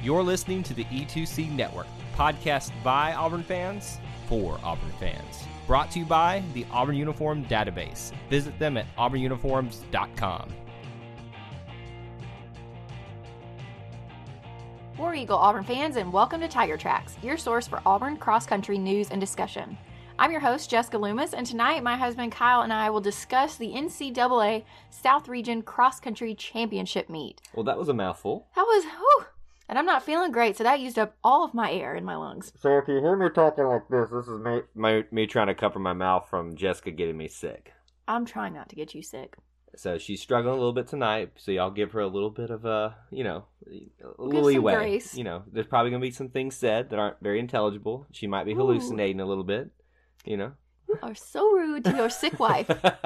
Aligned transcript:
You're 0.00 0.22
listening 0.22 0.62
to 0.62 0.74
the 0.74 0.84
E2C 0.84 1.50
Network, 1.50 1.88
podcast 2.14 2.70
by 2.84 3.14
Auburn 3.14 3.42
fans 3.42 3.98
for 4.28 4.60
Auburn 4.62 4.92
fans. 5.00 5.42
Brought 5.66 5.90
to 5.90 5.98
you 5.98 6.04
by 6.04 6.40
the 6.54 6.64
Auburn 6.70 6.94
Uniform 6.94 7.44
Database. 7.46 8.12
Visit 8.30 8.56
them 8.60 8.76
at 8.76 8.86
auburnuniforms.com. 8.96 10.54
War 14.96 15.16
Eagle 15.16 15.36
Auburn 15.36 15.64
fans, 15.64 15.96
and 15.96 16.12
welcome 16.12 16.40
to 16.42 16.48
Tiger 16.48 16.76
Tracks, 16.76 17.16
your 17.20 17.36
source 17.36 17.66
for 17.66 17.82
Auburn 17.84 18.18
cross 18.18 18.46
country 18.46 18.78
news 18.78 19.10
and 19.10 19.20
discussion. 19.20 19.76
I'm 20.16 20.30
your 20.30 20.40
host, 20.40 20.70
Jessica 20.70 20.98
Loomis, 20.98 21.34
and 21.34 21.44
tonight 21.44 21.82
my 21.82 21.96
husband 21.96 22.30
Kyle 22.30 22.62
and 22.62 22.72
I 22.72 22.88
will 22.90 23.00
discuss 23.00 23.56
the 23.56 23.72
NCAA 23.72 24.62
South 24.90 25.26
Region 25.28 25.60
Cross 25.62 25.98
Country 26.00 26.36
Championship 26.36 27.10
meet. 27.10 27.42
Well, 27.52 27.64
that 27.64 27.78
was 27.78 27.88
a 27.88 27.94
mouthful. 27.94 28.46
That 28.54 28.62
was, 28.62 28.84
whew, 28.84 29.26
and 29.68 29.78
I'm 29.78 29.86
not 29.86 30.02
feeling 30.02 30.32
great, 30.32 30.56
so 30.56 30.64
that 30.64 30.80
used 30.80 30.98
up 30.98 31.16
all 31.22 31.44
of 31.44 31.54
my 31.54 31.70
air 31.70 31.94
in 31.94 32.04
my 32.04 32.16
lungs. 32.16 32.52
So 32.60 32.78
if 32.78 32.88
you 32.88 33.00
hear 33.00 33.16
me 33.16 33.28
talking 33.28 33.64
like 33.64 33.88
this, 33.88 34.08
this 34.10 34.26
is 34.26 34.40
me, 34.40 34.60
my, 34.74 35.04
me 35.10 35.26
trying 35.26 35.48
to 35.48 35.54
cover 35.54 35.78
my 35.78 35.92
mouth 35.92 36.28
from 36.30 36.56
Jessica 36.56 36.90
getting 36.90 37.16
me 37.16 37.28
sick. 37.28 37.72
I'm 38.06 38.24
trying 38.24 38.54
not 38.54 38.70
to 38.70 38.76
get 38.76 38.94
you 38.94 39.02
sick. 39.02 39.36
So 39.76 39.98
she's 39.98 40.20
struggling 40.20 40.54
a 40.54 40.56
little 40.56 40.72
bit 40.72 40.88
tonight. 40.88 41.32
So 41.36 41.52
y'all 41.52 41.70
give 41.70 41.92
her 41.92 42.00
a 42.00 42.06
little 42.06 42.30
bit 42.30 42.50
of 42.50 42.64
a, 42.64 42.96
you 43.10 43.22
know, 43.22 43.44
a 44.02 44.22
little 44.22 44.44
leeway. 44.44 44.74
grace. 44.74 45.14
You 45.14 45.24
know, 45.24 45.42
there's 45.52 45.66
probably 45.66 45.90
gonna 45.90 46.00
be 46.00 46.10
some 46.10 46.30
things 46.30 46.56
said 46.56 46.90
that 46.90 46.98
aren't 46.98 47.20
very 47.20 47.38
intelligible. 47.38 48.06
She 48.10 48.26
might 48.26 48.44
be 48.44 48.54
hallucinating 48.54 49.20
a 49.20 49.26
little 49.26 49.44
bit. 49.44 49.70
You 50.24 50.36
know. 50.36 50.52
You 50.88 50.98
are 51.02 51.14
so 51.14 51.52
rude 51.52 51.84
to 51.84 51.94
your 51.94 52.08
sick 52.08 52.40
wife. 52.40 52.68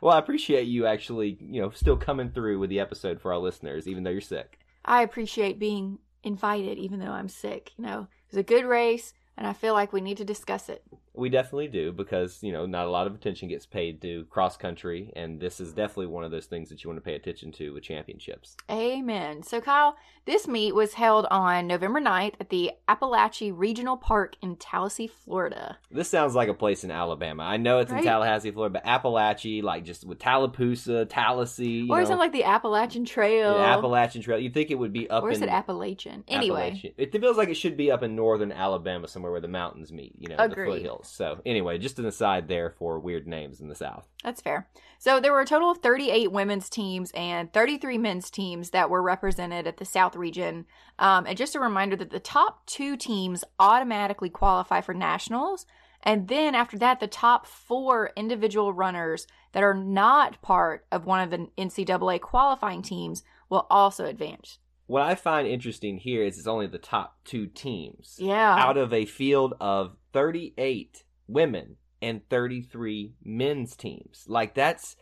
well, 0.00 0.14
I 0.14 0.18
appreciate 0.18 0.66
you 0.66 0.86
actually, 0.86 1.38
you 1.40 1.62
know, 1.62 1.70
still 1.70 1.96
coming 1.96 2.30
through 2.30 2.58
with 2.58 2.68
the 2.68 2.80
episode 2.80 3.20
for 3.20 3.32
our 3.32 3.38
listeners, 3.38 3.86
even 3.86 4.02
though 4.02 4.10
you're 4.10 4.20
sick. 4.20 4.58
I 4.84 5.02
appreciate 5.02 5.58
being 5.58 5.98
invited, 6.22 6.78
even 6.78 7.00
though 7.00 7.10
I'm 7.10 7.28
sick. 7.28 7.72
You 7.76 7.84
know, 7.84 8.00
it 8.00 8.30
was 8.30 8.38
a 8.38 8.42
good 8.42 8.64
race, 8.64 9.12
and 9.36 9.46
I 9.46 9.52
feel 9.52 9.74
like 9.74 9.92
we 9.92 10.00
need 10.00 10.16
to 10.18 10.24
discuss 10.24 10.68
it. 10.68 10.84
We 11.14 11.28
definitely 11.28 11.68
do 11.68 11.92
because 11.92 12.42
you 12.42 12.52
know 12.52 12.64
not 12.64 12.86
a 12.86 12.90
lot 12.90 13.06
of 13.06 13.14
attention 13.14 13.48
gets 13.48 13.66
paid 13.66 14.00
to 14.02 14.24
cross 14.30 14.56
country, 14.56 15.12
and 15.14 15.38
this 15.40 15.60
is 15.60 15.72
definitely 15.72 16.06
one 16.06 16.24
of 16.24 16.30
those 16.30 16.46
things 16.46 16.70
that 16.70 16.82
you 16.82 16.88
want 16.88 16.96
to 16.96 17.04
pay 17.04 17.14
attention 17.14 17.52
to 17.52 17.74
with 17.74 17.82
championships. 17.82 18.56
Amen. 18.70 19.42
So, 19.42 19.60
Kyle, 19.60 19.96
this 20.24 20.48
meet 20.48 20.74
was 20.74 20.94
held 20.94 21.26
on 21.30 21.66
November 21.66 22.00
9th 22.00 22.34
at 22.40 22.48
the 22.48 22.70
Apalachee 22.88 23.52
Regional 23.54 23.96
Park 23.98 24.36
in 24.40 24.56
Tallahassee, 24.56 25.06
Florida. 25.08 25.78
This 25.90 26.08
sounds 26.08 26.34
like 26.34 26.48
a 26.48 26.54
place 26.54 26.82
in 26.84 26.90
Alabama. 26.90 27.42
I 27.42 27.58
know 27.58 27.80
it's 27.80 27.90
Right. 27.92 27.98
in 27.98 28.04
Tallahassee, 28.06 28.50
Florida, 28.50 28.80
but 28.82 28.84
Apalachee, 28.84 29.62
like 29.62 29.84
just 29.84 30.06
with 30.06 30.18
Tallapoosa, 30.18 31.04
Tallahassee, 31.10 31.66
you 31.66 31.92
or 31.92 31.96
know, 31.98 32.02
is 32.02 32.10
it 32.10 32.16
like 32.16 32.32
the 32.32 32.44
Appalachian 32.44 33.04
Trail? 33.04 33.54
the 33.54 33.60
Appalachian 33.60 34.22
Trail. 34.22 34.38
You'd 34.38 34.54
think 34.54 34.70
it 34.70 34.76
would 34.78 34.92
be 34.92 35.10
up 35.10 35.22
or 35.24 35.30
is 35.30 35.38
in 35.38 35.44
it 35.44 35.52
Appalachian? 35.52 36.24
Anyway, 36.28 36.68
Appalachian- 36.68 36.94
It 36.96 37.12
feels 37.20 37.36
like 37.36 37.48
it 37.50 37.54
should 37.56 37.76
be 37.76 37.90
up 37.90 38.02
in 38.02 38.16
northern 38.16 38.50
Alabama, 38.52 39.08
somewhere 39.08 39.32
where 39.32 39.40
the 39.42 39.48
mountains 39.48 39.92
meet. 39.92 40.14
You 40.18 40.28
know, 40.28 40.36
the 40.36 40.44
Agreed. 40.44 40.66
Foothills. 41.02 41.38
So 41.38 41.42
anyway, 41.46 41.78
just 41.78 41.98
an 41.98 42.06
aside 42.06 42.48
there 42.48 42.70
for 42.70 42.98
weird 42.98 43.26
names 43.26 43.60
in 43.60 43.68
the 43.68 43.74
South. 43.74 44.08
that's 44.22 44.40
fair. 44.40 44.68
So, 44.98 45.18
there 45.18 45.32
were 45.32 45.40
a 45.40 45.46
total 45.46 45.72
of 45.72 45.78
38 45.78 46.30
women's 46.30 46.68
teams 46.68 47.10
and 47.12 47.52
33 47.52 47.98
men's 47.98 48.30
teams 48.30 48.70
that 48.70 48.88
were 48.88 49.02
represented 49.02 49.66
at 49.66 49.78
the 49.78 49.84
South 49.84 50.14
region. 50.14 50.64
Um, 50.98 51.26
and 51.26 51.36
just 51.36 51.56
a 51.56 51.60
reminder 51.60 51.96
that 51.96 52.10
the 52.10 52.20
top 52.20 52.64
two 52.66 52.96
teams 52.96 53.42
automatically 53.58 54.30
qualify 54.30 54.80
for 54.80 54.94
nationals. 54.94 55.66
And 56.04 56.28
then 56.28 56.54
after 56.54 56.78
that, 56.78 57.00
the 57.00 57.08
top 57.08 57.46
four 57.46 58.10
individual 58.16 58.72
runners 58.72 59.26
that 59.52 59.62
are 59.62 59.74
not 59.74 60.40
part 60.40 60.86
of 60.92 61.04
one 61.04 61.20
of 61.20 61.30
the 61.30 61.48
NCAA 61.58 62.20
qualifying 62.20 62.82
teams 62.82 63.22
will 63.48 63.66
also 63.70 64.04
advance. 64.04 64.58
What 64.86 65.02
I 65.02 65.14
find 65.14 65.46
interesting 65.46 65.98
here 65.98 66.22
is 66.22 66.38
it's 66.38 66.46
only 66.46 66.66
the 66.66 66.78
top 66.78 67.16
two 67.24 67.46
teams. 67.46 68.16
Yeah. 68.18 68.54
out 68.56 68.76
of 68.76 68.92
a 68.92 69.06
field 69.06 69.54
of 69.60 69.96
38 70.12 71.04
women 71.28 71.76
and 72.00 72.28
33 72.28 73.14
men's 73.24 73.76
teams. 73.76 74.24
Like 74.26 74.54
that's 74.54 74.96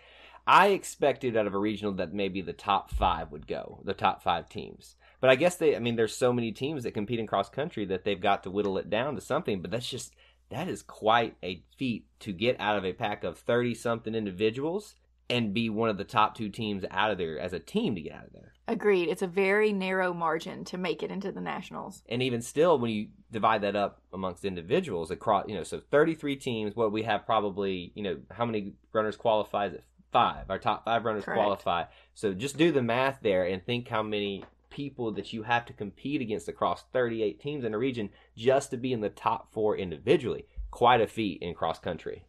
I 0.46 0.68
expected 0.68 1.36
out 1.36 1.46
of 1.46 1.54
a 1.54 1.58
regional 1.58 1.92
that 1.94 2.12
maybe 2.12 2.40
the 2.40 2.52
top 2.52 2.90
5 2.90 3.32
would 3.32 3.46
go, 3.46 3.80
the 3.84 3.94
top 3.94 4.22
5 4.22 4.48
teams. 4.48 4.96
But 5.20 5.30
I 5.30 5.36
guess 5.36 5.56
they 5.56 5.74
I 5.74 5.78
mean 5.78 5.96
there's 5.96 6.16
so 6.16 6.32
many 6.32 6.52
teams 6.52 6.84
that 6.84 6.92
compete 6.92 7.18
in 7.18 7.26
cross 7.26 7.48
country 7.48 7.84
that 7.86 8.04
they've 8.04 8.20
got 8.20 8.42
to 8.44 8.50
whittle 8.50 8.78
it 8.78 8.90
down 8.90 9.14
to 9.14 9.20
something, 9.20 9.60
but 9.62 9.70
that's 9.70 9.88
just 9.88 10.14
that 10.50 10.68
is 10.68 10.82
quite 10.82 11.36
a 11.42 11.62
feat 11.78 12.06
to 12.20 12.32
get 12.32 12.56
out 12.60 12.76
of 12.76 12.84
a 12.84 12.92
pack 12.92 13.24
of 13.24 13.38
30 13.38 13.74
something 13.74 14.14
individuals 14.14 14.94
and 15.30 15.54
be 15.54 15.70
one 15.70 15.88
of 15.88 15.96
the 15.96 16.04
top 16.04 16.34
two 16.36 16.48
teams 16.48 16.84
out 16.90 17.10
of 17.10 17.18
there 17.18 17.38
as 17.38 17.52
a 17.52 17.58
team 17.58 17.94
to 17.94 18.00
get 18.00 18.12
out 18.12 18.26
of 18.26 18.32
there. 18.32 18.52
Agreed. 18.68 19.08
It's 19.08 19.22
a 19.22 19.26
very 19.26 19.72
narrow 19.72 20.12
margin 20.12 20.64
to 20.66 20.78
make 20.78 21.02
it 21.02 21.10
into 21.10 21.32
the 21.32 21.40
nationals. 21.40 22.02
and 22.08 22.22
even 22.22 22.42
still 22.42 22.78
when 22.78 22.90
you 22.90 23.08
divide 23.32 23.62
that 23.62 23.76
up 23.76 24.02
amongst 24.12 24.44
individuals 24.44 25.10
across 25.10 25.44
you 25.48 25.54
know 25.54 25.62
so 25.62 25.80
33 25.90 26.36
teams 26.36 26.74
what 26.76 26.90
we 26.92 27.04
have 27.04 27.24
probably 27.24 27.92
you 27.94 28.02
know 28.02 28.16
how 28.32 28.44
many 28.44 28.72
runners 28.92 29.16
qualify 29.16 29.66
is 29.66 29.74
it 29.74 29.84
five 30.12 30.50
our 30.50 30.58
top 30.58 30.84
five 30.84 31.04
runners 31.04 31.24
Correct. 31.24 31.38
qualify 31.40 31.84
so 32.14 32.34
just 32.34 32.56
do 32.56 32.72
the 32.72 32.82
math 32.82 33.18
there 33.22 33.44
and 33.44 33.64
think 33.64 33.86
how 33.88 34.02
many 34.02 34.44
people 34.68 35.12
that 35.12 35.32
you 35.32 35.44
have 35.44 35.64
to 35.66 35.72
compete 35.72 36.20
against 36.20 36.48
across 36.48 36.84
38 36.92 37.40
teams 37.40 37.64
in 37.64 37.72
a 37.74 37.78
region 37.78 38.10
just 38.36 38.70
to 38.70 38.76
be 38.76 38.92
in 38.92 39.00
the 39.00 39.08
top 39.08 39.52
four 39.52 39.76
individually 39.76 40.46
quite 40.72 41.00
a 41.00 41.06
feat 41.06 41.38
in 41.40 41.54
cross 41.54 41.78
country 41.78 42.24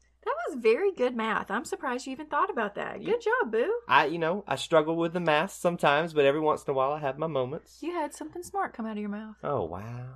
was 0.51 0.61
very 0.61 0.91
good 0.93 1.15
math. 1.15 1.49
I'm 1.51 1.65
surprised 1.65 2.05
you 2.05 2.11
even 2.13 2.27
thought 2.27 2.49
about 2.49 2.75
that. 2.75 3.03
Good 3.03 3.21
job, 3.21 3.51
Boo. 3.51 3.73
i 3.87 4.05
you 4.05 4.19
know 4.19 4.43
i 4.47 4.55
struggle 4.55 4.95
with 4.95 5.13
the 5.13 5.19
math 5.19 5.51
sometimes 5.51 6.13
but 6.13 6.25
every 6.25 6.39
once 6.39 6.63
in 6.63 6.71
a 6.71 6.73
while 6.73 6.91
i 6.91 6.99
have 6.99 7.17
my 7.17 7.27
moments 7.27 7.77
You 7.81 7.93
had 7.93 8.13
something 8.13 8.43
smart 8.43 8.73
come 8.73 8.85
out 8.85 8.93
of 8.93 8.97
your 8.97 9.09
mouth. 9.09 9.35
oh 9.43 9.63
wow 9.65 10.07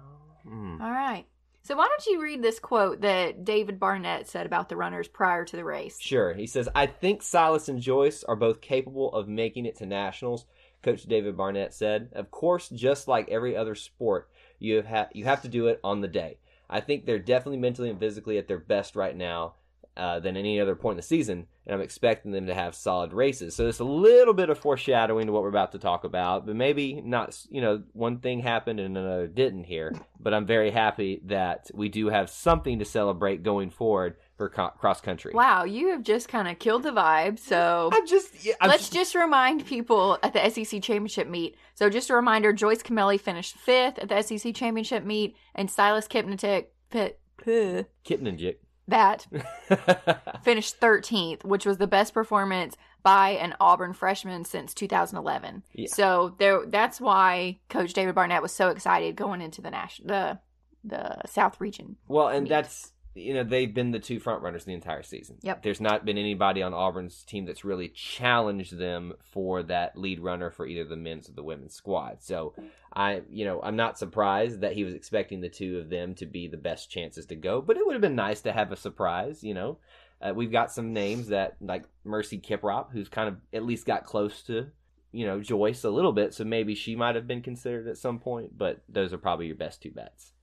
Mm. 0.47 0.79
All 0.79 0.91
right. 0.91 1.25
So 1.63 1.75
why 1.75 1.87
don't 1.87 2.05
you 2.05 2.21
read 2.21 2.43
this 2.43 2.59
quote 2.59 3.01
that 3.01 3.43
David 3.43 3.79
Barnett 3.79 4.27
said 4.27 4.45
about 4.45 4.69
the 4.69 4.75
runners 4.77 5.07
prior 5.07 5.43
to 5.43 5.55
the 5.55 5.63
race? 5.63 5.97
Sure. 5.99 6.35
He 6.35 6.45
says, 6.45 6.69
I 6.75 6.85
think 6.85 7.23
Silas 7.23 7.67
and 7.67 7.81
Joyce 7.81 8.23
are 8.23 8.35
both 8.35 8.61
capable 8.61 9.11
of 9.11 9.27
making 9.27 9.65
it 9.65 9.77
to 9.77 9.87
nationals, 9.87 10.45
Coach 10.83 11.01
David 11.05 11.35
Barnett 11.35 11.73
said. 11.73 12.09
Of 12.13 12.29
course, 12.29 12.69
just 12.69 13.07
like 13.07 13.27
every 13.29 13.57
other 13.57 13.73
sport, 13.73 14.29
you 14.59 14.75
have 14.75 14.85
ha- 14.85 15.09
you 15.13 15.23
have 15.25 15.41
to 15.41 15.47
do 15.47 15.65
it 15.65 15.79
on 15.83 16.01
the 16.01 16.07
day. 16.07 16.37
I 16.69 16.79
think 16.81 17.05
they're 17.07 17.17
definitely 17.17 17.57
mentally 17.57 17.89
and 17.89 17.99
physically 17.99 18.37
at 18.37 18.47
their 18.47 18.59
best 18.59 18.95
right 18.95 19.17
now 19.17 19.55
uh, 19.97 20.19
than 20.19 20.35
any 20.35 20.59
other 20.59 20.75
point 20.75 20.93
in 20.93 20.97
the 20.97 21.03
season, 21.03 21.47
and 21.65 21.75
I'm 21.75 21.81
expecting 21.81 22.31
them 22.31 22.47
to 22.47 22.53
have 22.53 22.75
solid 22.75 23.13
races. 23.13 23.55
So 23.55 23.67
it's 23.67 23.79
a 23.79 23.85
little 23.85 24.33
bit 24.33 24.49
of 24.49 24.59
foreshadowing 24.59 25.27
to 25.27 25.31
what 25.31 25.41
we're 25.41 25.49
about 25.49 25.71
to 25.71 25.79
talk 25.79 26.03
about, 26.03 26.45
but 26.45 26.55
maybe 26.55 27.01
not, 27.01 27.37
you 27.49 27.61
know, 27.61 27.83
one 27.93 28.19
thing 28.19 28.41
happened 28.41 28.79
and 28.79 28.97
another 28.97 29.27
didn't 29.27 29.63
here. 29.63 29.93
But 30.19 30.33
I'm 30.33 30.45
very 30.45 30.71
happy 30.71 31.21
that 31.25 31.69
we 31.73 31.89
do 31.89 32.07
have 32.07 32.29
something 32.29 32.79
to 32.79 32.85
celebrate 32.85 33.43
going 33.43 33.69
forward 33.69 34.17
for 34.37 34.49
co- 34.49 34.71
cross 34.77 35.01
country. 35.01 35.31
Wow, 35.33 35.63
you 35.63 35.89
have 35.89 36.03
just 36.03 36.27
kind 36.27 36.47
of 36.47 36.59
killed 36.59 36.83
the 36.83 36.91
vibe. 36.91 37.39
So 37.39 37.89
I'm 37.93 38.07
just. 38.07 38.45
yeah, 38.45 38.53
I'm 38.59 38.69
let's 38.69 38.89
just 38.89 39.15
remind 39.15 39.65
people 39.65 40.17
at 40.23 40.33
the 40.33 40.49
SEC 40.49 40.81
Championship 40.81 41.27
meet. 41.27 41.55
So 41.73 41.89
just 41.89 42.09
a 42.09 42.15
reminder: 42.15 42.53
Joyce 42.53 42.81
Kimeli 42.81 43.19
finished 43.19 43.55
fifth 43.55 43.99
at 43.99 44.09
the 44.09 44.21
SEC 44.21 44.53
Championship 44.53 45.03
meet, 45.05 45.35
and 45.53 45.69
Silas 45.69 46.07
Kipnitik 46.07 46.65
pit, 46.89 47.19
pit, 47.37 47.89
Kitten 48.03 48.27
and 48.27 48.37
Jick. 48.37 48.61
That 48.87 49.25
finished 50.43 50.79
13th, 50.79 51.43
which 51.43 51.65
was 51.65 51.77
the 51.77 51.87
best 51.87 52.13
performance 52.13 52.75
by 53.03 53.31
an 53.31 53.55
Auburn 53.59 53.93
freshman 53.93 54.45
since 54.45 54.73
2011. 54.73 55.63
Yeah. 55.73 55.87
So 55.89 56.35
there, 56.39 56.65
that's 56.65 56.99
why 56.99 57.59
Coach 57.69 57.93
David 57.93 58.15
Barnett 58.15 58.41
was 58.41 58.51
so 58.51 58.69
excited 58.69 59.15
going 59.15 59.41
into 59.41 59.61
the 59.61 59.71
national, 59.71 60.07
the 60.07 60.39
the 60.87 61.27
South 61.27 61.59
region. 61.59 61.95
well, 62.07 62.27
and 62.27 62.43
Neat. 62.43 62.49
that's 62.49 62.91
you 63.15 63.33
know 63.33 63.43
they've 63.43 63.73
been 63.73 63.91
the 63.91 63.99
two 63.99 64.19
front 64.19 64.43
runners 64.43 64.65
the 64.65 64.73
entire 64.73 65.01
season. 65.01 65.37
Yep. 65.41 65.63
There's 65.63 65.79
not 65.79 66.03
been 66.03 66.17
anybody 66.17 66.61
on 66.61 66.73
Auburn's 66.73 67.23
team 67.23 67.45
that's 67.45 67.63
really 67.63 67.87
challenged 67.87 68.77
them 68.77 69.13
for 69.23 69.63
that 69.63 69.97
lead 69.97 70.19
runner 70.19 70.51
for 70.51 70.67
either 70.67 70.83
the 70.83 70.97
men's 70.97 71.29
or 71.29 71.31
the 71.31 71.43
women's 71.43 71.73
squad. 71.73 72.21
So 72.21 72.53
I, 72.93 73.21
you 73.29 73.45
know, 73.45 73.61
I'm 73.63 73.77
not 73.77 73.97
surprised 73.97 74.61
that 74.61 74.73
he 74.73 74.83
was 74.83 74.93
expecting 74.93 75.39
the 75.39 75.49
two 75.49 75.79
of 75.79 75.89
them 75.89 76.13
to 76.15 76.25
be 76.25 76.47
the 76.47 76.57
best 76.57 76.91
chances 76.91 77.25
to 77.27 77.35
go. 77.35 77.61
But 77.61 77.77
it 77.77 77.85
would 77.85 77.93
have 77.93 78.01
been 78.01 78.15
nice 78.15 78.41
to 78.41 78.51
have 78.51 78.73
a 78.73 78.77
surprise. 78.77 79.43
You 79.43 79.53
know, 79.53 79.77
uh, 80.21 80.33
we've 80.35 80.51
got 80.51 80.71
some 80.71 80.91
names 80.91 81.29
that 81.29 81.55
like 81.61 81.85
Mercy 82.03 82.37
Kiprop, 82.37 82.91
who's 82.91 83.07
kind 83.07 83.29
of 83.29 83.37
at 83.53 83.63
least 83.65 83.85
got 83.85 84.05
close 84.05 84.43
to. 84.43 84.67
You 85.13 85.25
know 85.25 85.39
Joyce 85.39 85.85
a 85.85 85.89
little 85.89 86.11
bit, 86.11 86.33
so 86.33 86.43
maybe 86.43 86.75
she 86.75 86.97
might 86.97 87.15
have 87.15 87.25
been 87.25 87.41
considered 87.41 87.87
at 87.87 87.97
some 87.97 88.19
point. 88.19 88.57
But 88.57 88.83
those 88.89 89.13
are 89.13 89.17
probably 89.17 89.45
your 89.47 89.55
best 89.55 89.81
two 89.81 89.91
bets. 89.91 90.33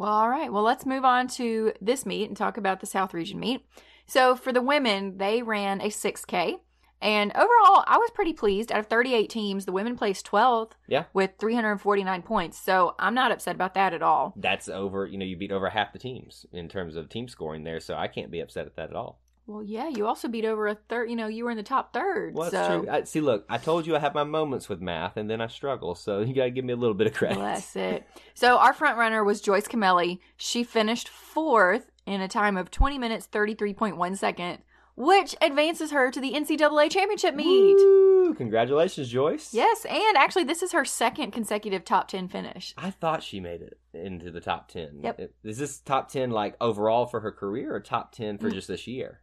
Well, 0.00 0.10
all 0.10 0.30
right. 0.30 0.50
Well, 0.50 0.62
let's 0.62 0.86
move 0.86 1.04
on 1.04 1.28
to 1.36 1.74
this 1.78 2.06
meet 2.06 2.26
and 2.28 2.34
talk 2.34 2.56
about 2.56 2.80
the 2.80 2.86
South 2.86 3.12
region 3.12 3.38
meet. 3.38 3.66
So 4.06 4.34
for 4.34 4.50
the 4.50 4.62
women, 4.62 5.18
they 5.18 5.42
ran 5.42 5.82
a 5.82 5.88
6K. 5.90 6.54
And 7.02 7.30
overall, 7.32 7.84
I 7.86 7.98
was 7.98 8.10
pretty 8.14 8.32
pleased. 8.32 8.72
Out 8.72 8.78
of 8.80 8.86
38 8.86 9.28
teams, 9.28 9.66
the 9.66 9.72
women 9.72 9.96
placed 9.98 10.24
12th 10.24 10.72
Yeah. 10.88 11.04
with 11.12 11.32
349 11.38 12.22
points. 12.22 12.58
So 12.58 12.94
I'm 12.98 13.12
not 13.14 13.30
upset 13.30 13.54
about 13.54 13.74
that 13.74 13.92
at 13.92 14.00
all. 14.02 14.32
that's 14.36 14.70
over 14.70 15.04
you 15.06 15.18
know 15.18 15.24
you 15.26 15.36
beat 15.36 15.52
over 15.52 15.68
half 15.68 15.92
the 15.92 15.98
teams 15.98 16.46
in 16.50 16.66
terms 16.70 16.96
of 16.96 17.10
team 17.10 17.28
scoring 17.28 17.64
there 17.64 17.78
so 17.80 17.94
i 17.94 18.08
can't 18.08 18.30
be 18.30 18.40
upset 18.40 18.64
at 18.66 18.76
that 18.76 18.88
at 18.90 18.96
all 18.96 19.20
Well, 19.50 19.64
yeah, 19.64 19.88
you 19.88 20.06
also 20.06 20.28
beat 20.28 20.44
over 20.44 20.68
a 20.68 20.76
third. 20.76 21.10
You 21.10 21.16
know, 21.16 21.26
you 21.26 21.44
were 21.44 21.50
in 21.50 21.56
the 21.56 21.64
top 21.64 21.92
third. 21.92 22.34
Well, 22.34 22.48
that's 22.50 22.68
so 22.68 22.80
true. 22.82 22.88
I, 22.90 23.02
see, 23.02 23.20
look, 23.20 23.44
I 23.48 23.58
told 23.58 23.84
you 23.84 23.96
I 23.96 23.98
have 23.98 24.14
my 24.14 24.22
moments 24.22 24.68
with 24.68 24.80
math, 24.80 25.16
and 25.16 25.28
then 25.28 25.40
I 25.40 25.48
struggle. 25.48 25.96
So 25.96 26.20
you 26.26 26.34
got 26.34 26.44
to 26.44 26.50
give 26.50 26.64
me 26.64 26.72
a 26.72 26.76
little 26.76 26.94
bit 26.94 27.08
of 27.08 27.14
credit. 27.14 27.36
bless 27.38 27.74
it. 27.74 28.06
So 28.34 28.58
our 28.58 28.72
front 28.72 28.96
runner 28.96 29.24
was 29.24 29.40
Joyce 29.40 29.66
Kimeli. 29.66 30.20
She 30.36 30.62
finished 30.62 31.08
fourth 31.08 31.90
in 32.06 32.20
a 32.20 32.28
time 32.28 32.56
of 32.56 32.70
20 32.70 32.96
minutes 32.96 33.26
33.1 33.26 34.16
second, 34.16 34.58
which 34.94 35.34
advances 35.42 35.90
her 35.90 36.12
to 36.12 36.20
the 36.20 36.32
NCAA 36.32 36.88
championship 36.88 37.34
meet. 37.34 37.74
Woo! 37.74 38.34
Congratulations, 38.34 39.08
Joyce. 39.08 39.52
Yes, 39.52 39.84
and 39.84 40.16
actually, 40.16 40.44
this 40.44 40.62
is 40.62 40.70
her 40.70 40.84
second 40.84 41.32
consecutive 41.32 41.84
top 41.84 42.06
10 42.06 42.28
finish. 42.28 42.72
I 42.78 42.90
thought 42.90 43.24
she 43.24 43.40
made 43.40 43.62
it 43.62 43.78
into 43.92 44.30
the 44.30 44.40
top 44.40 44.68
10. 44.68 45.00
Yep. 45.02 45.32
Is 45.42 45.58
this 45.58 45.80
top 45.80 46.08
10 46.08 46.30
like 46.30 46.54
overall 46.60 47.06
for 47.06 47.18
her 47.18 47.32
career 47.32 47.74
or 47.74 47.80
top 47.80 48.12
10 48.12 48.38
for 48.38 48.48
Mm. 48.48 48.54
just 48.54 48.68
this 48.68 48.86
year? 48.86 49.20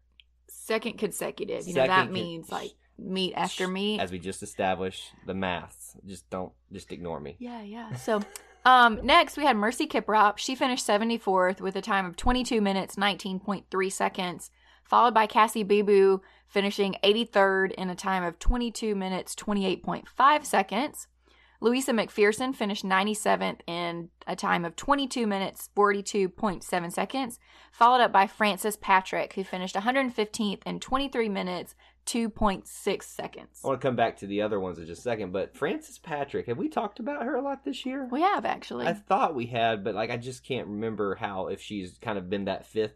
Second 0.68 0.98
consecutive. 0.98 1.66
You 1.66 1.76
know, 1.76 1.88
that 1.88 2.06
con- 2.06 2.12
means 2.12 2.52
like 2.52 2.74
meet 3.00 3.34
after 3.36 3.70
meet. 3.70 4.02
As 4.02 4.12
we 4.12 4.20
just 4.20 4.44
established, 4.44 5.02
the 5.26 5.34
math. 5.34 5.96
Just 6.06 6.30
don't, 6.30 6.52
just 6.74 6.92
ignore 6.92 7.22
me. 7.22 7.38
Yeah, 7.40 7.62
yeah. 7.62 7.96
So, 7.96 8.22
um, 8.66 9.00
next 9.02 9.38
we 9.38 9.46
had 9.46 9.56
Mercy 9.56 9.88
Kiprop. 9.88 10.38
She 10.38 10.56
finished 10.56 10.86
74th 10.86 11.62
with 11.62 11.78
a 11.78 11.82
time 11.82 12.06
of 12.06 12.18
22 12.18 12.60
minutes 12.60 12.98
19.3 12.98 13.92
seconds, 13.94 14.52
followed 14.84 15.14
by 15.14 15.26
Cassie 15.26 15.64
Bibu 15.64 16.20
finishing 16.50 16.98
83rd 17.02 17.72
in 17.72 17.90
a 17.90 17.96
time 17.96 18.24
of 18.24 18.38
22 18.38 18.94
minutes 18.94 19.36
28.5 19.36 20.46
seconds. 20.46 21.08
Louisa 21.60 21.92
McPherson 21.92 22.56
finished 22.56 22.86
97th 22.86 23.62
in 23.66 24.10
a 24.28 24.36
time 24.36 24.64
of 24.64 24.76
22 24.76 25.26
minutes 25.26 25.70
42.7 25.76 26.92
seconds, 26.92 27.40
followed 27.72 28.02
up 28.02 28.12
by 28.12 28.28
Frances 28.28 28.78
Patrick, 28.78 29.34
who 29.34 29.44
finished 29.44 29.76
115th 29.76 30.62
in 30.66 30.80
23 30.80 31.30
minutes 31.30 31.74
2.6 32.06 33.04
seconds. 33.04 33.62
I 33.64 33.68
want 33.68 33.82
to 33.82 33.88
come 33.88 33.96
back 33.96 34.18
to 34.18 34.28
the 34.28 34.42
other 34.42 34.60
ones 34.60 34.78
in 34.78 34.86
just 34.86 35.00
a 35.00 35.04
second, 35.04 35.34
but 35.34 35.58
Frances 35.58 35.98
Patrick, 35.98 36.46
have 36.46 36.58
we 36.58 36.70
talked 36.70 37.00
about 37.00 37.26
her 37.26 37.36
a 37.36 37.42
lot 37.42 37.66
this 37.66 37.86
year? 37.86 38.08
We 38.12 38.22
have 38.22 38.46
actually. 38.46 38.86
I 38.86 38.94
thought 38.94 39.36
we 39.36 39.48
had, 39.48 39.84
but 39.84 39.96
like 39.96 40.12
I 40.12 40.18
just 40.18 40.46
can't 40.46 40.68
remember 40.68 41.16
how 41.16 41.48
if 41.48 41.62
she's 41.62 41.98
kind 42.02 42.18
of 42.18 42.30
been 42.30 42.46
that 42.46 42.68
fifth 42.68 42.96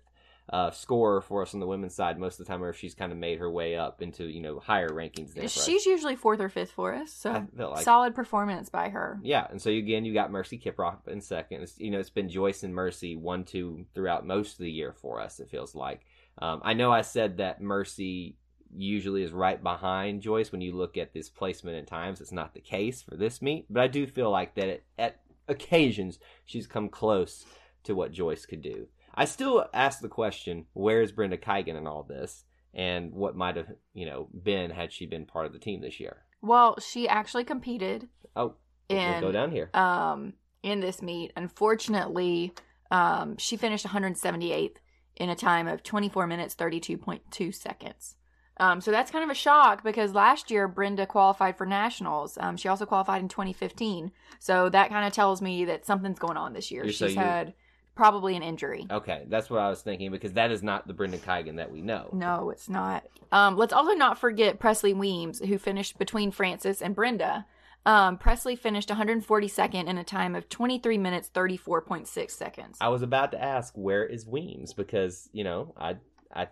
uh, 0.50 0.72
scorer 0.72 1.22
for 1.22 1.42
us 1.42 1.54
on 1.54 1.60
the 1.60 1.68
women's 1.68 1.96
side 1.96 2.20
most 2.20 2.40
of 2.40 2.46
the 2.46 2.52
time, 2.52 2.64
or 2.64 2.70
if 2.70 2.78
she's 2.78 2.94
kind 2.94 3.12
of 3.12 3.18
made 3.18 3.40
her 3.40 3.50
way 3.50 3.76
up 3.76 4.02
into 4.02 4.26
you 4.26 4.42
know 4.42 4.60
higher 4.60 4.90
rankings 4.90 5.34
there. 5.34 5.48
She's 5.48 5.86
usually 5.86 6.16
fourth 6.16 6.40
or 6.40 6.50
fifth 6.50 6.72
for 6.72 6.94
us, 6.94 7.14
so 7.14 7.48
like 7.56 7.84
solid 7.84 8.16
performance 8.16 8.70
by 8.70 8.90
her. 8.90 9.20
yeah, 9.24 9.48
and 9.50 9.62
so 9.62 9.70
again 9.70 10.04
you 10.04 10.14
got 10.14 10.32
Mercy 10.32 10.58
Kiprop 10.58 11.08
in 11.08 11.22
second. 11.22 11.62
It's, 11.62 11.80
you 11.80 11.92
know 11.92 12.00
it's 12.00 12.10
been 12.10 12.30
Joyce 12.30 12.64
and 12.64 12.74
Mercy 12.74 13.16
one 13.16 13.44
two 13.44 13.86
throughout 13.94 14.26
most 14.26 14.54
of 14.54 14.60
the 14.60 14.72
year 14.72 14.94
for 14.94 15.20
us. 15.22 15.40
It 15.40 15.50
feels 15.50 15.76
like. 15.76 16.02
Um, 16.38 16.62
I 16.64 16.74
know 16.74 16.92
I 16.92 17.02
said 17.02 17.38
that 17.38 17.62
Mercy 17.62 18.38
usually 18.76 19.24
is 19.24 19.32
right 19.32 19.62
behind 19.62 20.22
Joyce 20.22 20.52
when 20.52 20.62
you 20.62 20.74
look 20.74 20.98
at 20.98 21.14
this 21.14 21.30
placement 21.30 21.78
at 21.78 21.88
times. 21.88 22.22
It's 22.22 22.32
not 22.32 22.54
the 22.54 22.62
case 22.62 23.02
for 23.02 23.16
this 23.16 23.42
meet, 23.42 23.66
but 23.70 23.84
I 23.84 23.88
do 23.88 24.08
feel 24.08 24.32
like 24.32 24.56
that 24.56 24.68
it, 24.68 24.84
at 24.98 25.20
occasions 25.48 26.20
she's 26.46 26.68
come 26.68 26.90
close 26.90 27.46
to 27.84 27.96
what 27.96 28.12
Joyce 28.12 28.46
could 28.46 28.62
do. 28.62 28.88
I 29.21 29.25
still 29.25 29.65
ask 29.73 30.00
the 30.01 30.09
question, 30.09 30.65
where 30.73 31.01
is 31.01 31.12
Brenda 31.12 31.38
Kigan 31.38 31.77
in 31.77 31.88
all 31.88 32.03
this? 32.03 32.44
And 32.73 33.12
what 33.13 33.35
might 33.35 33.56
have, 33.57 33.68
you 33.94 34.06
know, 34.06 34.29
been 34.50 34.71
had 34.71 34.91
she 34.91 35.06
been 35.06 35.25
part 35.25 35.45
of 35.45 35.53
the 35.53 35.59
team 35.59 35.81
this 35.81 36.00
year? 36.00 36.23
Well, 36.41 36.79
she 36.79 37.07
actually 37.07 37.44
competed 37.44 38.07
Oh, 38.35 38.56
we'll 38.89 39.00
in 39.00 39.21
go 39.21 39.31
down 39.31 39.51
here. 39.51 39.69
um 39.73 40.33
in 40.63 40.79
this 40.79 41.01
meet. 41.01 41.31
Unfortunately, 41.35 42.53
um 42.89 43.38
she 43.38 43.57
finished 43.57 43.85
178th 43.85 44.77
in 45.18 45.29
a 45.29 45.35
time 45.35 45.68
of 45.68 45.83
24 45.83 46.27
minutes 46.27 46.56
32.2 46.56 47.53
seconds. 47.53 48.15
Um, 48.57 48.79
so 48.81 48.91
that's 48.91 49.12
kind 49.12 49.23
of 49.23 49.29
a 49.29 49.33
shock 49.35 49.83
because 49.83 50.13
last 50.13 50.51
year 50.51 50.68
Brenda 50.68 51.06
qualified 51.07 51.57
for 51.57 51.65
nationals. 51.65 52.38
Um, 52.39 52.57
she 52.57 52.68
also 52.68 52.85
qualified 52.85 53.21
in 53.21 53.27
2015. 53.27 54.12
So 54.39 54.69
that 54.69 54.89
kind 54.89 55.06
of 55.07 55.13
tells 55.13 55.41
me 55.41 55.65
that 55.65 55.85
something's 55.85 56.19
going 56.19 56.38
on 56.38 56.53
this 56.53 56.69
year. 56.71 56.83
You're- 56.83 56.94
so 56.94 57.07
She's 57.07 57.15
you- 57.15 57.21
had 57.21 57.53
probably 57.96 58.36
an 58.36 58.44
injury. 58.44 58.88
Okay, 58.90 59.26
that's 59.28 59.50
what 59.50 59.60
I 59.60 59.70
was 59.70 59.82
thinking 59.82 60.12
because 60.12 60.34
that 60.34 60.52
is 60.52 60.64
not 60.64 60.88
the 60.88 60.94
Brenda 60.94 61.18
Kigan 61.18 61.58
that 61.58 61.72
we 61.72 61.82
know. 61.82 62.10
No, 62.14 62.50
it's 62.50 62.70
not. 62.70 63.04
Um, 63.32 63.58
let's 63.58 63.74
also 63.74 63.94
not 63.94 64.18
forget 64.18 64.60
Presley 64.60 64.94
Weems, 64.94 65.40
who 65.40 65.58
finished 65.58 65.98
between 65.98 66.32
Francis 66.32 66.82
and 66.82 66.96
Brenda. 66.96 67.46
Um, 67.86 68.18
Presley 68.18 68.56
finished 68.56 68.90
142nd 68.90 69.88
in 69.88 69.98
a 69.98 70.04
time 70.04 70.36
of 70.36 70.50
23 70.50 70.98
minutes 70.98 71.30
34.6 71.34 72.32
seconds. 72.32 72.78
I 72.80 72.90
was 72.90 73.02
about 73.02 73.32
to 73.32 73.44
ask 73.44 73.74
where 73.76 74.06
is 74.06 74.26
Weems 74.26 74.74
because 74.74 75.30
you 75.34 75.44
know 75.44 75.74
I 75.78 75.96
I 76.34 76.48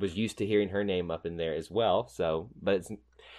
was 0.00 0.16
used 0.16 0.38
to 0.38 0.46
hearing 0.46 0.70
her 0.70 0.84
name 0.84 1.10
up 1.10 1.26
in 1.26 1.36
there 1.36 1.54
as 1.54 1.70
well. 1.70 2.08
So, 2.08 2.48
but 2.60 2.74
it's 2.74 2.90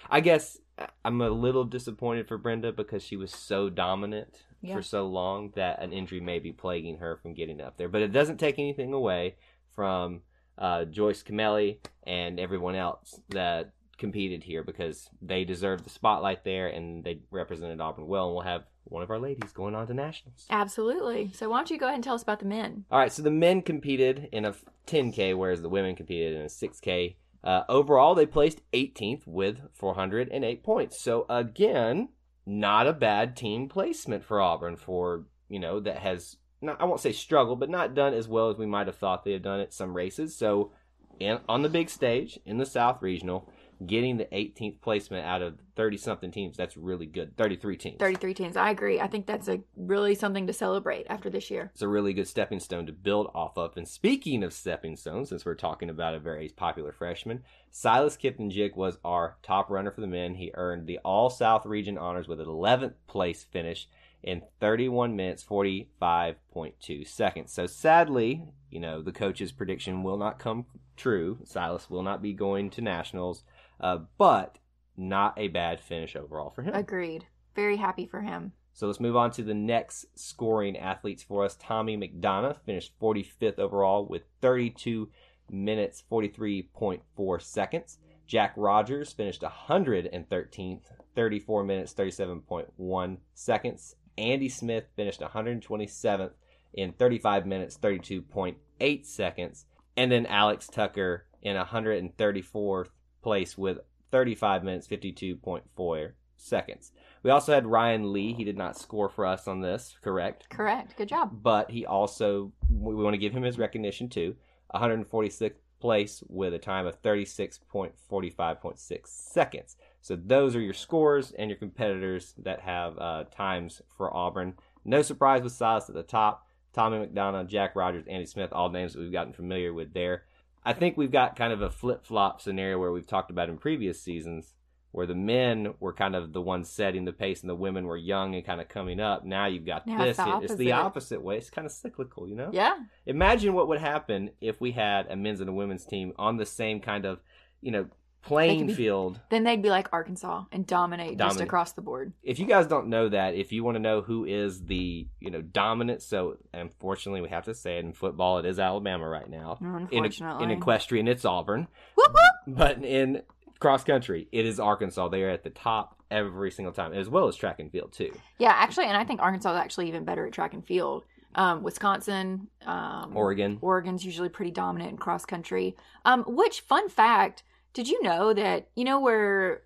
I 0.08 0.20
guess 0.20 0.58
I'm 1.04 1.20
a 1.20 1.30
little 1.30 1.64
disappointed 1.64 2.28
for 2.28 2.38
Brenda 2.38 2.72
because 2.72 3.02
she 3.02 3.16
was 3.16 3.30
so 3.32 3.68
dominant 3.70 4.42
Yeah. 4.62 4.74
for 4.76 4.82
so 4.82 5.06
long 5.06 5.52
that 5.56 5.80
an 5.82 5.92
injury 5.92 6.20
may 6.20 6.38
be 6.38 6.52
plaguing 6.52 6.98
her 6.98 7.16
from 7.16 7.34
getting 7.34 7.60
up 7.60 7.76
there. 7.76 7.88
But 7.88 8.02
it 8.02 8.12
doesn't 8.12 8.38
take 8.38 8.58
anything 8.58 8.92
away 8.92 9.36
from 9.74 10.22
uh, 10.56 10.84
Joyce 10.86 11.22
Kimeli 11.22 11.78
and 12.04 12.38
everyone 12.40 12.74
else 12.74 13.20
that 13.30 13.72
competed 13.96 14.42
here 14.44 14.62
because 14.62 15.08
they 15.22 15.44
deserved 15.44 15.84
the 15.84 15.90
spotlight 15.90 16.44
there 16.44 16.68
and 16.68 17.02
they 17.04 17.20
represented 17.30 17.80
Auburn 17.80 18.06
well. 18.06 18.26
And 18.26 18.34
we'll 18.34 18.44
have 18.44 18.64
one 18.84 19.02
of 19.02 19.10
our 19.10 19.18
ladies 19.18 19.52
going 19.52 19.74
on 19.74 19.86
to 19.86 19.94
nationals. 19.94 20.46
Absolutely. 20.50 21.30
So 21.34 21.48
why 21.50 21.58
don't 21.58 21.70
you 21.70 21.78
go 21.78 21.86
ahead 21.86 21.96
and 21.96 22.04
tell 22.04 22.14
us 22.14 22.22
about 22.22 22.38
the 22.40 22.46
men? 22.46 22.84
All 22.90 22.98
right, 22.98 23.12
so 23.12 23.22
the 23.22 23.30
men 23.30 23.62
competed 23.62 24.28
in 24.32 24.44
a 24.44 24.54
10K, 24.86 25.36
whereas 25.36 25.62
the 25.62 25.68
women 25.68 25.94
competed 25.94 26.34
in 26.36 26.42
a 26.42 26.46
6K. 26.46 27.16
Uh, 27.42 27.62
overall, 27.68 28.14
they 28.14 28.26
placed 28.26 28.60
18th 28.72 29.26
with 29.26 29.60
408 29.74 30.62
points. 30.62 31.02
So 31.02 31.24
again, 31.28 32.08
not 32.46 32.86
a 32.86 32.92
bad 32.92 33.36
team 33.36 33.68
placement 33.68 34.24
for 34.24 34.40
Auburn 34.40 34.76
for 34.76 35.26
you 35.48 35.60
know 35.60 35.80
that 35.80 35.98
has 35.98 36.36
not 36.60 36.80
I 36.80 36.84
won't 36.84 37.00
say 37.00 37.12
struggled, 37.12 37.60
but 37.60 37.70
not 37.70 37.94
done 37.94 38.14
as 38.14 38.26
well 38.26 38.50
as 38.50 38.56
we 38.56 38.66
might 38.66 38.86
have 38.86 38.96
thought 38.96 39.24
they 39.24 39.32
had 39.32 39.42
done 39.42 39.60
at 39.60 39.74
some 39.74 39.94
races. 39.94 40.36
So 40.36 40.72
in, 41.20 41.40
on 41.48 41.62
the 41.62 41.68
big 41.68 41.90
stage 41.90 42.38
in 42.44 42.58
the 42.58 42.66
South 42.66 43.02
Regional, 43.02 43.50
getting 43.86 44.16
the 44.16 44.24
18th 44.26 44.80
placement 44.80 45.26
out 45.26 45.42
of 45.42 45.58
30 45.76 45.96
something 45.96 46.30
teams, 46.30 46.56
that's 46.56 46.76
really 46.76 47.06
good. 47.06 47.36
33 47.36 47.76
teams. 47.76 47.96
33 47.98 48.34
teams. 48.34 48.56
I 48.56 48.70
agree. 48.70 49.00
I 49.00 49.06
think 49.06 49.26
that's 49.26 49.48
a 49.48 49.60
really 49.76 50.14
something 50.14 50.46
to 50.46 50.52
celebrate 50.52 51.06
after 51.08 51.30
this 51.30 51.50
year. 51.50 51.70
it's 51.72 51.82
a 51.82 51.88
really 51.88 52.12
good 52.12 52.28
stepping 52.28 52.60
stone 52.60 52.86
to 52.86 52.92
build 52.92 53.30
off 53.34 53.56
of. 53.56 53.76
And 53.76 53.86
speaking 53.86 54.42
of 54.42 54.52
stepping 54.52 54.96
stones, 54.96 55.28
since 55.28 55.44
we're 55.44 55.54
talking 55.54 55.90
about 55.90 56.14
a 56.14 56.20
very 56.20 56.48
popular 56.48 56.92
freshman, 56.92 57.42
Silas 57.70 58.16
Kipton-Jick 58.16 58.76
was 58.76 58.98
our 59.04 59.36
top 59.42 59.70
runner 59.70 59.90
for 59.90 60.00
the 60.00 60.06
men. 60.06 60.34
He 60.34 60.50
earned 60.54 60.86
the 60.86 60.98
All 61.04 61.30
South 61.30 61.64
Region 61.64 61.96
honors 61.98 62.28
with 62.28 62.40
an 62.40 62.46
11th 62.46 62.94
place 63.06 63.44
finish 63.44 63.88
in 64.22 64.42
31 64.60 65.14
minutes 65.14 65.44
45.2 65.44 67.06
seconds. 67.06 67.52
So 67.52 67.66
sadly, 67.66 68.44
you 68.70 68.80
know, 68.80 69.00
the 69.00 69.12
coach's 69.12 69.52
prediction 69.52 70.02
will 70.02 70.18
not 70.18 70.38
come 70.38 70.66
true. 70.98 71.38
Silas 71.44 71.88
will 71.88 72.02
not 72.02 72.20
be 72.20 72.32
going 72.32 72.70
to 72.70 72.82
nationals, 72.82 73.44
uh, 73.80 73.98
but 74.18 74.58
not 74.96 75.34
a 75.38 75.48
bad 75.48 75.80
finish 75.80 76.16
overall 76.16 76.50
for 76.50 76.62
him. 76.62 76.74
Agreed. 76.74 77.26
Very 77.54 77.76
happy 77.76 78.06
for 78.06 78.20
him. 78.20 78.52
So 78.72 78.86
let's 78.86 79.00
move 79.00 79.16
on 79.16 79.30
to 79.32 79.42
the 79.42 79.54
next 79.54 80.06
scoring 80.14 80.76
athletes 80.76 81.22
for 81.22 81.44
us. 81.44 81.56
Tommy 81.60 81.96
McDonough 81.96 82.58
finished 82.64 82.98
45th 83.00 83.58
overall 83.58 84.06
with 84.06 84.22
32 84.40 85.08
minutes 85.50 86.04
43.4 86.10 87.42
seconds. 87.42 87.98
Jack 88.26 88.52
Rogers 88.56 89.12
finished 89.12 89.42
113th, 89.42 90.82
34 91.16 91.64
minutes 91.64 91.94
37.1 91.94 93.16
seconds. 93.34 93.96
Andy 94.18 94.48
Smith 94.48 94.84
finished 94.94 95.20
127th 95.20 96.32
in 96.74 96.92
35 96.92 97.46
minutes 97.46 97.78
32.8 97.78 99.06
seconds. 99.06 99.64
And 99.98 100.10
then 100.12 100.26
Alex 100.26 100.68
Tucker 100.68 101.24
in 101.42 101.56
134th 101.56 102.90
place 103.20 103.58
with 103.58 103.80
35 104.12 104.62
minutes 104.62 104.86
52.4 104.86 106.12
seconds. 106.36 106.92
We 107.24 107.32
also 107.32 107.52
had 107.52 107.66
Ryan 107.66 108.12
Lee. 108.12 108.32
He 108.32 108.44
did 108.44 108.56
not 108.56 108.78
score 108.78 109.08
for 109.08 109.26
us 109.26 109.48
on 109.48 109.60
this, 109.60 109.96
correct? 110.00 110.48
Correct. 110.50 110.96
Good 110.96 111.08
job. 111.08 111.42
But 111.42 111.72
he 111.72 111.84
also, 111.84 112.52
we 112.70 112.94
want 112.94 113.14
to 113.14 113.18
give 113.18 113.32
him 113.32 113.42
his 113.42 113.58
recognition 113.58 114.08
too. 114.08 114.36
146th 114.72 115.54
place 115.80 116.22
with 116.28 116.54
a 116.54 116.60
time 116.60 116.86
of 116.86 117.02
36.45.6 117.02 118.78
seconds. 119.04 119.76
So 120.00 120.14
those 120.14 120.54
are 120.54 120.60
your 120.60 120.74
scores 120.74 121.32
and 121.32 121.50
your 121.50 121.58
competitors 121.58 122.34
that 122.38 122.60
have 122.60 122.96
uh, 122.98 123.24
times 123.34 123.82
for 123.96 124.16
Auburn. 124.16 124.54
No 124.84 125.02
surprise 125.02 125.42
with 125.42 125.52
Silas 125.52 125.88
at 125.88 125.96
the 125.96 126.04
top. 126.04 126.47
Tommy 126.78 127.04
McDonough, 127.04 127.48
Jack 127.48 127.74
Rogers, 127.74 128.04
Andy 128.08 128.24
Smith, 128.24 128.52
all 128.52 128.70
names 128.70 128.92
that 128.92 129.00
we've 129.00 129.10
gotten 129.10 129.32
familiar 129.32 129.74
with 129.74 129.92
there. 129.94 130.22
I 130.64 130.74
think 130.74 130.96
we've 130.96 131.10
got 131.10 131.34
kind 131.34 131.52
of 131.52 131.60
a 131.60 131.70
flip 131.70 132.04
flop 132.06 132.40
scenario 132.40 132.78
where 132.78 132.92
we've 132.92 133.04
talked 133.06 133.32
about 133.32 133.48
in 133.48 133.58
previous 133.58 134.00
seasons 134.00 134.54
where 134.92 135.04
the 135.06 135.14
men 135.16 135.74
were 135.80 135.92
kind 135.92 136.14
of 136.14 136.32
the 136.32 136.40
ones 136.40 136.70
setting 136.70 137.04
the 137.04 137.12
pace 137.12 137.40
and 137.40 137.50
the 137.50 137.54
women 137.56 137.84
were 137.84 137.96
young 137.96 138.36
and 138.36 138.46
kind 138.46 138.60
of 138.60 138.68
coming 138.68 139.00
up. 139.00 139.24
Now 139.24 139.46
you've 139.46 139.66
got 139.66 139.88
Now 139.88 139.98
this. 140.04 140.10
it's 140.10 140.18
the 140.18 140.38
It's 140.44 140.54
the 140.54 140.70
opposite. 140.72 140.86
opposite 141.16 141.22
way. 141.24 141.36
It's 141.38 141.50
kind 141.50 141.66
of 141.66 141.72
cyclical, 141.72 142.28
you 142.28 142.36
know? 142.36 142.50
Yeah. 142.52 142.76
Imagine 143.06 143.54
what 143.54 143.66
would 143.66 143.80
happen 143.80 144.30
if 144.40 144.60
we 144.60 144.70
had 144.70 145.08
a 145.10 145.16
men's 145.16 145.40
and 145.40 145.50
a 145.50 145.52
women's 145.52 145.84
team 145.84 146.12
on 146.16 146.36
the 146.36 146.46
same 146.46 146.80
kind 146.80 147.04
of, 147.04 147.18
you 147.60 147.72
know, 147.72 147.86
playing 148.22 148.66
be- 148.66 148.74
field. 148.74 149.20
Then 149.30 149.44
they'd 149.44 149.62
be 149.62 149.70
like 149.70 149.88
Arkansas 149.92 150.44
and 150.52 150.66
dominate, 150.66 151.18
just 151.18 151.40
across 151.40 151.72
the 151.72 151.80
board. 151.82 152.12
If 152.22 152.38
you 152.38 152.46
guys 152.46 152.66
don't 152.66 152.88
know 152.88 153.08
that, 153.08 153.34
if 153.34 153.52
you 153.52 153.64
want 153.64 153.76
to 153.76 153.80
know 153.80 154.02
who 154.02 154.24
is 154.24 154.64
the, 154.64 155.06
you 155.20 155.30
know, 155.30 155.40
dominant, 155.42 156.02
so 156.02 156.36
unfortunately 156.52 157.20
we 157.20 157.28
have 157.28 157.44
to 157.44 157.54
say 157.54 157.78
it 157.78 157.84
in 157.84 157.92
football, 157.92 158.38
it 158.38 158.46
is 158.46 158.58
Alabama 158.58 159.08
right 159.08 159.28
now. 159.28 159.58
In, 159.60 159.66
Unfortunately. 159.92 160.44
in 160.44 160.50
equestrian, 160.50 161.08
it's 161.08 161.24
Auburn. 161.24 161.68
Whoop, 161.96 162.12
whoop. 162.12 162.56
But 162.56 162.84
in 162.84 163.22
cross 163.60 163.84
country, 163.84 164.28
it 164.32 164.46
is 164.46 164.60
Arkansas. 164.60 165.08
They 165.08 165.22
are 165.22 165.30
at 165.30 165.44
the 165.44 165.50
top 165.50 165.96
every 166.10 166.50
single 166.50 166.72
time, 166.72 166.92
as 166.92 167.08
well 167.08 167.28
as 167.28 167.36
track 167.36 167.60
and 167.60 167.70
field 167.70 167.92
too. 167.92 168.12
Yeah, 168.38 168.52
actually, 168.54 168.86
and 168.86 168.96
I 168.96 169.04
think 169.04 169.20
Arkansas 169.20 169.52
is 169.52 169.58
actually 169.58 169.88
even 169.88 170.04
better 170.04 170.26
at 170.26 170.32
track 170.32 170.54
and 170.54 170.64
field. 170.64 171.04
Um, 171.34 171.62
Wisconsin, 171.62 172.48
um, 172.66 173.12
Oregon. 173.14 173.58
Oregon's 173.60 174.04
usually 174.04 174.30
pretty 174.30 174.50
dominant 174.50 174.90
in 174.92 174.96
cross 174.96 175.24
country. 175.26 175.76
Um, 176.04 176.24
which 176.26 176.60
fun 176.60 176.88
fact? 176.88 177.42
Did 177.74 177.88
you 177.88 178.02
know 178.02 178.32
that 178.34 178.68
you 178.74 178.84
know 178.84 179.00
where 179.00 179.62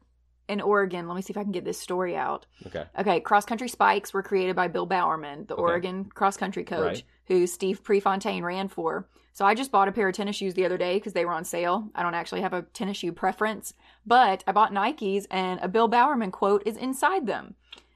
in 0.48 0.60
Oregon? 0.60 1.08
Let 1.08 1.14
me 1.14 1.22
see 1.22 1.32
if 1.32 1.36
I 1.36 1.42
can 1.42 1.52
get 1.52 1.64
this 1.64 1.78
story 1.80 2.16
out. 2.16 2.46
Okay. 2.66 2.84
Okay, 2.98 3.20
cross 3.20 3.44
country 3.44 3.68
spikes 3.68 4.12
were 4.12 4.22
created 4.22 4.56
by 4.56 4.68
Bill 4.68 4.86
Bowerman, 4.86 5.46
the 5.46 5.54
Okay. 5.54 5.62
Oregon 5.62 6.04
cross 6.06 6.36
country 6.36 6.64
coach, 6.64 6.80
Right. 6.84 7.02
who 7.26 7.46
Steve 7.46 7.82
Prefontaine 7.82 8.44
ran 8.44 8.68
for. 8.68 9.08
So 9.34 9.46
I 9.46 9.54
just 9.54 9.70
bought 9.72 9.88
a 9.88 9.92
pair 9.92 10.08
of 10.08 10.14
tennis 10.14 10.36
shoes 10.36 10.52
the 10.54 10.66
other 10.66 10.76
day 10.76 10.96
because 10.98 11.14
they 11.14 11.24
were 11.24 11.32
on 11.32 11.44
sale. 11.44 11.88
I 11.94 12.02
don't 12.02 12.14
actually 12.14 12.42
have 12.42 12.52
a 12.52 12.62
tennis 12.62 12.98
shoe 12.98 13.12
preference, 13.12 13.72
but 14.04 14.44
I 14.46 14.52
bought 14.52 14.72
Nikes 14.72 15.26
and 15.30 15.58
a 15.62 15.68
Bill 15.68 15.88
Bowerman 15.88 16.30
quote 16.32 16.62
is 16.66 16.76
inside 16.76 17.26
them. 17.26 17.54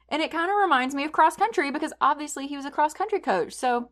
And 0.09 0.21
it 0.21 0.31
kind 0.31 0.49
of 0.49 0.57
reminds 0.57 0.95
me 0.95 1.03
of 1.03 1.11
cross 1.11 1.35
country 1.35 1.69
because 1.69 1.93
obviously 2.01 2.47
he 2.47 2.55
was 2.55 2.65
a 2.65 2.71
cross 2.71 2.93
country 2.93 3.19
coach. 3.19 3.53
So 3.53 3.89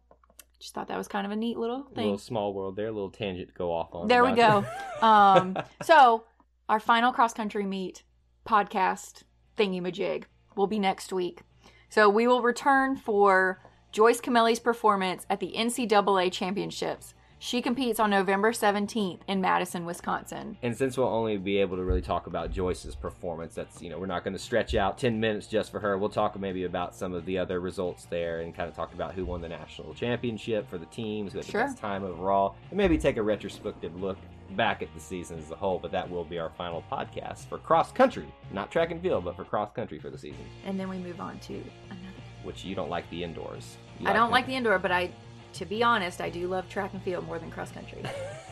just 0.66 0.74
thought 0.74 0.88
that 0.88 0.98
was 0.98 1.08
kind 1.08 1.28
of 1.28 1.32
a 1.32 1.36
neat 1.36 1.60
little 1.60 1.84
thing. 1.94 2.00
A 2.00 2.08
little 2.08 2.18
small 2.18 2.52
world 2.52 2.76
there, 2.76 2.88
a 2.88 2.92
little 2.92 3.12
tangent 3.12 3.50
to 3.50 3.54
go 3.54 3.72
off 3.72 3.94
on. 3.94 4.08
There 4.08 4.26
we 4.26 4.32
go. 4.34 4.66
Um, 5.02 5.58
so 5.84 6.24
our 6.70 6.80
final 6.80 7.12
cross 7.12 7.34
country 7.34 7.66
meet 7.66 8.02
podcast 8.48 9.24
thingy 9.58 9.82
majig 9.82 10.24
will 10.56 10.66
be 10.66 10.80
next 10.80 11.14
week. 11.14 11.42
So 11.90 12.10
we 12.10 12.28
will 12.28 12.42
return 12.42 12.96
for 12.96 13.62
Joyce 13.92 14.20
Kimeli's 14.22 14.60
performance 14.60 15.26
at 15.30 15.42
the 15.42 15.54
NCAA 15.56 16.32
championships. 16.32 17.14
She 17.38 17.62
competes 17.62 18.00
on 18.00 18.10
November 18.10 18.52
17th 18.54 19.20
in 19.28 19.42
Madison, 19.42 19.86
Wisconsin. 19.86 20.58
And 20.64 20.76
since 20.76 20.98
we'll 20.98 21.08
only 21.10 21.38
be 21.38 21.58
able 21.58 21.76
to 21.78 21.84
really 21.84 22.02
talk 22.02 22.28
about 22.28 22.52
Joyce's 22.52 22.96
performance, 22.96 23.54
that's 23.54 23.82
you 23.82 23.90
know 23.90 24.00
we're 24.00 24.06
not 24.06 24.24
going 24.24 24.34
to 24.34 24.40
stretch 24.40 24.74
out 24.74 24.98
ten 24.98 25.20
minutes 25.20 25.46
just 25.46 25.70
for 25.72 25.80
her. 25.80 25.98
We'll 25.98 26.10
talk 26.10 26.40
maybe 26.40 26.64
about 26.64 26.96
some 26.96 27.14
of 27.14 27.26
the 27.26 27.38
other 27.38 27.60
results 27.60 28.06
there 28.06 28.40
and 28.40 28.56
kind 28.56 28.70
of 28.70 28.76
talk 28.76 28.94
about 28.94 29.14
who 29.14 29.26
won 29.26 29.42
the 29.42 29.50
national 29.50 29.94
championship 29.94 30.68
for 30.70 30.78
the 30.78 30.86
teams, 30.88 31.34
who 31.34 31.40
had 31.40 31.46
Sure. 31.46 31.62
the 31.62 31.68
best 31.68 31.78
time 31.78 32.04
overall, 32.04 32.56
and 32.72 32.78
maybe 32.78 32.98
take 32.98 33.18
a 33.18 33.22
retrospective 33.22 33.96
look 34.02 34.18
back 34.52 34.82
at 34.82 34.92
the 34.96 35.00
season 35.00 35.38
as 35.38 35.52
a 35.52 35.56
whole. 35.56 35.78
But 35.78 35.92
that 35.92 36.10
will 36.10 36.24
be 36.24 36.40
our 36.40 36.50
final 36.52 36.84
podcast 36.92 37.48
for 37.50 37.58
cross 37.58 37.92
country, 37.92 38.26
not 38.54 38.72
track 38.72 38.92
and 38.92 39.02
field, 39.02 39.26
but 39.26 39.36
for 39.36 39.44
cross 39.44 39.72
country 39.74 40.00
for 40.00 40.10
the 40.10 40.18
season. 40.18 40.46
And 40.66 40.80
then 40.80 40.90
we 40.90 40.98
move 40.98 41.20
on 41.20 41.38
to 41.40 41.54
another. 41.54 42.02
Which 42.44 42.64
you 42.64 42.76
don't 42.76 42.90
like 42.90 43.08
the 43.10 43.24
indoors. 43.24 43.78
You 44.00 44.08
I 44.08 44.14
don't 44.14 44.28
them. 44.28 44.32
like 44.32 44.46
the 44.48 44.56
indoor, 44.56 44.78
but 44.80 44.92
I, 44.92 45.10
to 45.56 45.66
be 45.66 45.84
honest, 45.84 46.22
I 46.22 46.30
do 46.30 46.48
love 46.48 46.70
track 46.70 46.94
and 46.94 47.02
field 47.02 47.26
more 47.26 47.40
than 47.40 47.52
cross 47.52 47.72
country. 47.72 48.04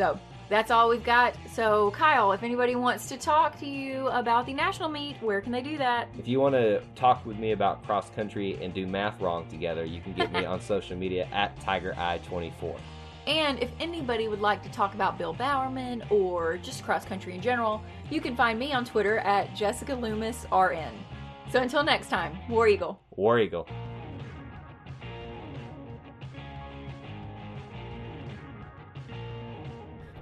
So 0.00 0.18
that's 0.48 0.70
all 0.70 0.88
we've 0.88 1.04
got. 1.04 1.36
So, 1.52 1.90
Kyle, 1.90 2.32
if 2.32 2.42
anybody 2.42 2.74
wants 2.74 3.06
to 3.08 3.18
talk 3.18 3.58
to 3.60 3.66
you 3.66 4.08
about 4.08 4.46
the 4.46 4.54
national 4.54 4.88
meet, 4.88 5.16
where 5.22 5.42
can 5.42 5.52
they 5.52 5.60
do 5.60 5.76
that? 5.76 6.08
If 6.18 6.26
you 6.26 6.40
want 6.40 6.54
to 6.54 6.80
talk 6.94 7.26
with 7.26 7.38
me 7.38 7.52
about 7.52 7.84
cross 7.84 8.08
country 8.10 8.58
and 8.62 8.72
do 8.72 8.86
math 8.86 9.20
wrong 9.20 9.46
together, 9.48 9.84
you 9.84 10.00
can 10.00 10.14
get 10.14 10.32
me 10.32 10.44
on 10.46 10.60
social 10.60 10.96
media 10.96 11.28
at 11.32 11.54
TigerEye24. 11.60 12.78
And 13.26 13.62
if 13.62 13.70
anybody 13.78 14.26
would 14.28 14.40
like 14.40 14.62
to 14.62 14.70
talk 14.70 14.94
about 14.94 15.18
Bill 15.18 15.34
Bowerman 15.34 16.02
or 16.08 16.56
just 16.56 16.82
cross 16.82 17.04
country 17.04 17.34
in 17.34 17.42
general, 17.42 17.82
you 18.10 18.20
can 18.20 18.34
find 18.34 18.58
me 18.58 18.72
on 18.72 18.86
Twitter 18.86 19.18
at 19.18 19.54
Jessica 19.54 19.94
Loomis 19.94 20.46
RN. 20.50 20.92
So 21.50 21.60
until 21.60 21.84
next 21.84 22.08
time, 22.08 22.38
War 22.48 22.66
Eagle. 22.66 22.98
War 23.16 23.38
Eagle. 23.38 23.68